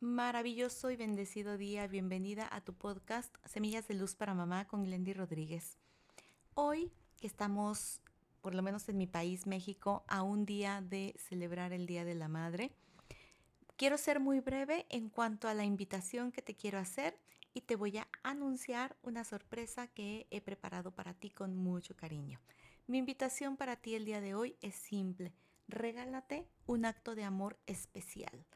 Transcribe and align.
Maravilloso 0.00 0.92
y 0.92 0.96
bendecido 0.96 1.58
día, 1.58 1.88
bienvenida 1.88 2.48
a 2.52 2.60
tu 2.60 2.72
podcast 2.72 3.34
Semillas 3.44 3.88
de 3.88 3.94
Luz 3.94 4.14
para 4.14 4.32
Mamá 4.32 4.68
con 4.68 4.84
Glendy 4.84 5.12
Rodríguez. 5.12 5.76
Hoy 6.54 6.92
que 7.20 7.26
estamos, 7.26 8.00
por 8.40 8.54
lo 8.54 8.62
menos 8.62 8.88
en 8.88 8.96
mi 8.96 9.08
país, 9.08 9.48
México, 9.48 10.04
a 10.06 10.22
un 10.22 10.46
día 10.46 10.82
de 10.82 11.16
celebrar 11.18 11.72
el 11.72 11.86
Día 11.86 12.04
de 12.04 12.14
la 12.14 12.28
Madre, 12.28 12.70
quiero 13.76 13.98
ser 13.98 14.20
muy 14.20 14.38
breve 14.38 14.86
en 14.88 15.08
cuanto 15.08 15.48
a 15.48 15.54
la 15.54 15.64
invitación 15.64 16.30
que 16.30 16.42
te 16.42 16.54
quiero 16.54 16.78
hacer 16.78 17.18
y 17.52 17.62
te 17.62 17.74
voy 17.74 17.98
a 17.98 18.06
anunciar 18.22 18.96
una 19.02 19.24
sorpresa 19.24 19.88
que 19.88 20.28
he 20.30 20.40
preparado 20.40 20.92
para 20.92 21.12
ti 21.12 21.30
con 21.30 21.56
mucho 21.56 21.96
cariño. 21.96 22.38
Mi 22.86 22.98
invitación 22.98 23.56
para 23.56 23.74
ti 23.74 23.96
el 23.96 24.04
día 24.04 24.20
de 24.20 24.36
hoy 24.36 24.54
es 24.60 24.76
simple, 24.76 25.32
regálate 25.66 26.46
un 26.66 26.84
acto 26.84 27.16
de 27.16 27.24
amor 27.24 27.58
especial 27.66 28.46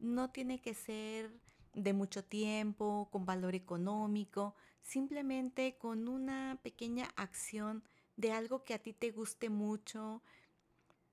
no 0.00 0.30
tiene 0.30 0.60
que 0.60 0.74
ser 0.74 1.30
de 1.74 1.92
mucho 1.92 2.24
tiempo, 2.24 3.08
con 3.12 3.24
valor 3.26 3.54
económico, 3.54 4.56
simplemente 4.82 5.76
con 5.78 6.08
una 6.08 6.58
pequeña 6.62 7.08
acción 7.16 7.84
de 8.16 8.32
algo 8.32 8.64
que 8.64 8.74
a 8.74 8.78
ti 8.78 8.92
te 8.92 9.12
guste 9.12 9.50
mucho, 9.50 10.22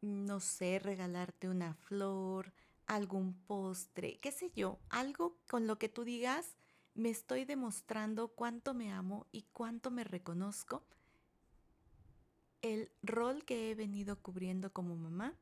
no 0.01 0.39
sé, 0.39 0.79
regalarte 0.79 1.49
una 1.49 1.73
flor, 1.73 2.53
algún 2.87 3.33
postre, 3.33 4.19
qué 4.19 4.31
sé 4.31 4.51
yo, 4.55 4.79
algo 4.89 5.37
con 5.49 5.67
lo 5.67 5.77
que 5.77 5.89
tú 5.89 6.03
digas, 6.03 6.55
me 6.95 7.09
estoy 7.09 7.45
demostrando 7.45 8.29
cuánto 8.29 8.73
me 8.73 8.91
amo 8.91 9.27
y 9.31 9.43
cuánto 9.53 9.91
me 9.91 10.03
reconozco. 10.03 10.83
El 12.61 12.91
rol 13.03 13.45
que 13.45 13.69
he 13.69 13.75
venido 13.75 14.21
cubriendo 14.21 14.73
como 14.73 14.95
mamá, 14.95 15.33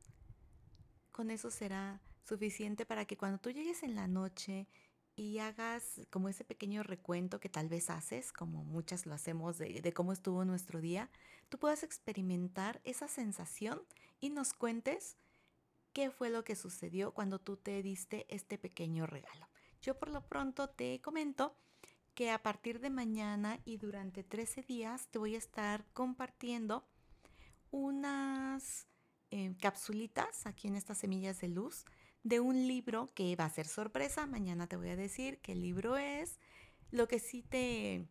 con 1.11 1.31
eso 1.31 1.49
será 1.49 2.01
suficiente 2.25 2.85
para 2.85 3.05
que 3.05 3.17
cuando 3.17 3.37
tú 3.37 3.51
llegues 3.51 3.83
en 3.83 3.95
la 3.95 4.07
noche 4.07 4.67
y 5.15 5.39
hagas 5.39 6.01
como 6.09 6.27
ese 6.27 6.43
pequeño 6.43 6.83
recuento 6.83 7.39
que 7.39 7.49
tal 7.49 7.69
vez 7.69 7.89
haces, 7.89 8.33
como 8.33 8.63
muchas 8.65 9.05
lo 9.05 9.13
hacemos 9.13 9.57
de, 9.57 9.93
cómo 9.93 10.11
estuvo 10.11 10.43
nuestro 10.43 10.81
día, 10.81 11.09
tú 11.47 11.57
puedas 11.57 11.83
experimentar 11.83 12.81
esa 12.83 13.07
sensación 13.07 13.81
y 14.19 14.29
nos 14.29 14.53
cuentes 14.53 15.17
qué 15.93 16.11
fue 16.11 16.29
lo 16.29 16.43
que 16.43 16.55
sucedió 16.55 17.13
cuando 17.13 17.39
tú 17.39 17.55
te 17.55 17.81
diste 17.81 18.25
este 18.27 18.57
pequeño 18.57 19.05
regalo. 19.05 19.47
Yo 19.81 19.97
por 19.97 20.09
lo 20.09 20.27
pronto 20.27 20.67
te 20.67 20.99
comento 21.01 21.55
que 22.13 22.31
a 22.31 22.41
partir 22.41 22.79
de 22.79 22.89
mañana 22.89 23.59
y 23.63 23.77
durante 23.77 24.23
13 24.23 24.63
días 24.63 25.07
te 25.07 25.19
voy 25.19 25.35
a 25.35 25.37
estar 25.37 25.85
compartiendo 25.93 26.85
unas 27.71 28.87
eh, 29.31 29.53
capsulitas 29.61 30.45
aquí 30.45 30.67
en 30.67 30.75
estas 30.75 30.97
semillas 30.97 31.39
de 31.39 31.49
luz 31.49 31.85
de 32.25 32.39
un 32.39 32.67
libro 32.67 33.07
que 33.13 33.35
va 33.35 33.45
a 33.45 33.49
ser 33.49 33.67
sorpresa. 33.67 34.25
Mañana 34.25 34.65
te 34.67 34.75
voy 34.75 34.89
a 34.89 34.95
decir 34.95 35.37
qué 35.43 35.53
libro 35.53 35.95
es. 35.95 36.39
Lo 36.89 37.07
que 37.07 37.19
sí 37.19 37.43
te, 37.43 38.07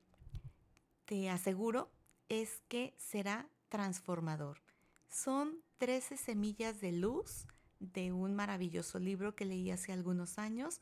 te 1.04 1.28
aseguro 1.28 1.90
es 2.28 2.62
que 2.68 2.94
será 2.96 3.48
transformador. 3.68 4.62
Son 5.08 5.58
13 5.78 6.16
semillas 6.16 6.80
de 6.80 6.92
luz 6.92 7.48
de 7.80 8.12
un 8.12 8.36
maravilloso 8.36 9.00
libro 9.00 9.34
que 9.34 9.46
leí 9.46 9.72
hace 9.72 9.92
algunos 9.92 10.38
años 10.38 10.80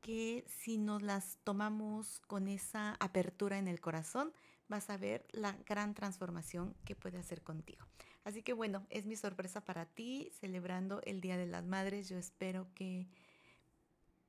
que 0.00 0.46
si 0.48 0.78
nos 0.78 1.02
las 1.02 1.38
tomamos 1.44 2.20
con 2.26 2.48
esa 2.48 2.96
apertura 3.00 3.58
en 3.58 3.68
el 3.68 3.80
corazón, 3.80 4.32
vas 4.72 4.88
a 4.88 4.96
ver 4.96 5.26
la 5.32 5.52
gran 5.66 5.92
transformación 5.92 6.74
que 6.86 6.96
puede 6.96 7.18
hacer 7.18 7.42
contigo. 7.42 7.86
Así 8.24 8.42
que 8.42 8.54
bueno, 8.54 8.86
es 8.88 9.04
mi 9.04 9.16
sorpresa 9.16 9.62
para 9.62 9.84
ti 9.84 10.32
celebrando 10.40 11.02
el 11.02 11.20
Día 11.20 11.36
de 11.36 11.44
las 11.44 11.66
Madres. 11.66 12.08
Yo 12.08 12.16
espero 12.16 12.66
que 12.74 13.06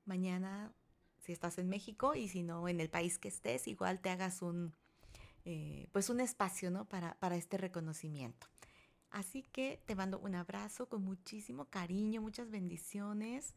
mañana, 0.04 0.74
si 1.20 1.32
estás 1.32 1.58
en 1.60 1.70
México 1.70 2.14
y 2.14 2.28
si 2.28 2.44
no 2.44 2.68
en 2.68 2.82
el 2.82 2.90
país 2.90 3.18
que 3.20 3.30
estés, 3.30 3.70
igual 3.70 4.02
te 4.02 4.10
hagas 4.10 4.42
un, 4.42 4.76
eh, 5.46 5.88
pues 5.94 6.10
un 6.10 6.20
espacio 6.20 6.72
¿no? 6.72 6.90
para, 6.90 7.18
para 7.20 7.38
este 7.38 7.58
reconocimiento. 7.58 8.48
Así 9.12 9.44
que 9.44 9.82
te 9.86 9.96
mando 9.96 10.20
un 10.20 10.36
abrazo 10.36 10.90
con 10.90 11.06
muchísimo 11.06 11.70
cariño, 11.70 12.22
muchas 12.22 12.52
bendiciones. 12.52 13.56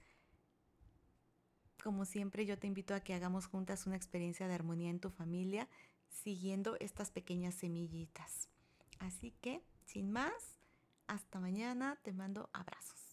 Como 1.82 2.04
siempre, 2.04 2.47
yo 2.47 2.56
te 2.56 2.68
invito 2.68 2.94
a 2.94 3.00
que 3.00 3.12
hagamos 3.12 3.47
juntas 3.47 3.86
una 3.86 3.97
experiencia 3.97 4.47
de 4.47 4.54
armonía 4.54 4.91
en 4.91 5.00
tu 5.00 5.10
familia 5.10 5.68
siguiendo 6.08 6.76
estas 6.80 7.10
pequeñas 7.10 7.54
semillitas. 7.54 8.48
Así 8.98 9.32
que, 9.40 9.62
sin 9.84 10.10
más, 10.10 10.58
hasta 11.06 11.38
mañana, 11.38 11.98
te 12.02 12.12
mando 12.12 12.50
abrazos. 12.52 13.05